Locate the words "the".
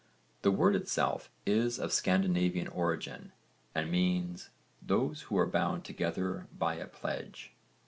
0.41-0.49